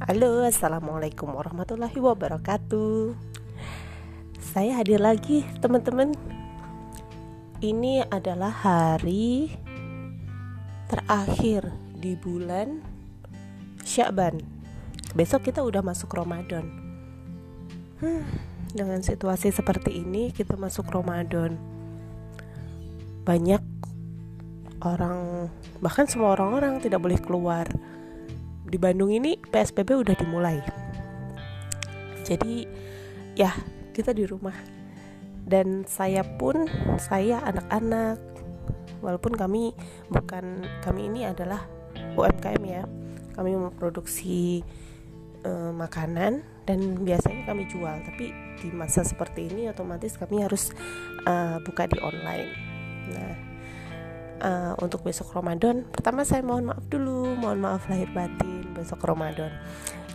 [0.00, 3.12] Halo, assalamualaikum warahmatullahi wabarakatuh.
[4.40, 6.16] Saya hadir lagi, teman-teman.
[7.60, 9.52] Ini adalah hari
[10.88, 11.68] terakhir
[12.00, 12.80] di bulan
[13.84, 14.40] Syaban.
[15.12, 16.64] Besok kita udah masuk Ramadan.
[18.00, 18.24] Hmm,
[18.72, 21.60] dengan situasi seperti ini, kita masuk Ramadan.
[23.28, 23.60] Banyak
[24.80, 25.52] orang,
[25.84, 27.68] bahkan semua orang-orang tidak boleh keluar
[28.70, 30.62] di Bandung ini PSBB udah dimulai.
[32.22, 32.62] Jadi
[33.34, 33.50] ya
[33.90, 34.54] kita di rumah.
[35.42, 36.70] Dan saya pun
[37.02, 38.22] saya anak-anak.
[39.02, 39.74] Walaupun kami
[40.06, 41.66] bukan kami ini adalah
[42.14, 42.86] UMKM ya.
[43.34, 44.62] Kami memproduksi
[45.42, 47.98] uh, makanan dan biasanya kami jual.
[48.06, 48.30] Tapi
[48.62, 50.70] di masa seperti ini otomatis kami harus
[51.26, 52.50] uh, buka di online.
[53.10, 53.50] Nah
[54.40, 57.36] uh, untuk besok Ramadan pertama saya mohon maaf dulu.
[57.36, 59.52] Mohon maaf lahir batin besok Ramadan.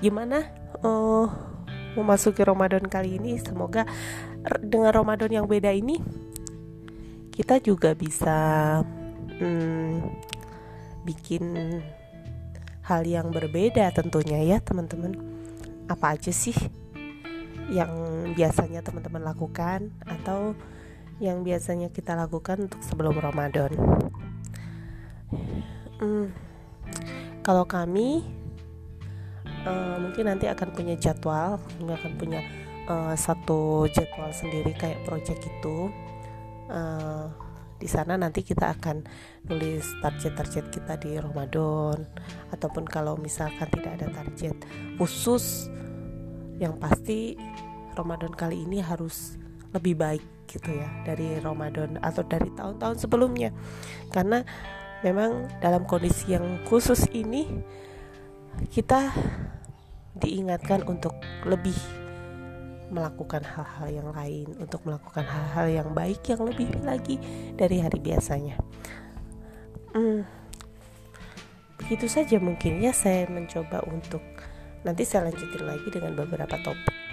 [0.01, 0.49] Gimana
[0.81, 1.29] uh,
[1.93, 3.37] memasuki Ramadan kali ini?
[3.37, 3.85] Semoga
[4.61, 6.01] dengan Ramadan yang beda ini
[7.35, 8.37] kita juga bisa
[9.39, 9.99] hmm,
[11.03, 11.43] bikin
[12.85, 15.13] hal yang berbeda tentunya ya teman-teman.
[15.85, 16.55] Apa aja sih
[17.69, 17.91] yang
[18.33, 20.53] biasanya teman-teman lakukan atau
[21.17, 23.71] yang biasanya kita lakukan untuk sebelum Ramadan?
[25.95, 26.27] Hmm,
[27.43, 28.23] kalau kami
[29.65, 32.41] uh, mungkin nanti akan punya jadwal kami akan punya
[32.87, 35.89] uh, satu jadwal sendiri kayak project itu
[36.69, 37.27] uh,
[37.75, 39.03] di sana nanti kita akan
[39.51, 42.07] nulis target-target kita di Ramadan
[42.55, 44.55] ataupun kalau misalkan tidak ada target
[44.95, 45.67] khusus
[46.55, 47.35] yang pasti
[47.95, 49.35] Ramadan kali ini harus
[49.75, 53.51] lebih baik gitu ya dari Ramadan atau dari tahun-tahun sebelumnya.
[54.07, 54.39] Karena
[55.03, 57.59] memang dalam kondisi yang khusus ini
[58.71, 59.11] kita
[60.15, 61.75] diingatkan untuk lebih
[62.89, 67.17] melakukan hal-hal yang lain, untuk melakukan hal-hal yang baik yang lebih lagi
[67.57, 68.55] dari hari biasanya.
[69.95, 70.27] Hmm,
[71.81, 74.21] begitu saja mungkin ya saya mencoba untuk
[74.85, 77.04] nanti saya lanjutin lagi dengan beberapa topik.